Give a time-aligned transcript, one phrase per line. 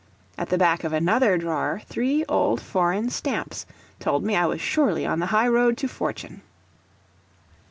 [0.35, 3.67] At the back of another drawer, three old foreign stamps
[3.99, 6.41] told me I was surely on the highroad to fortune.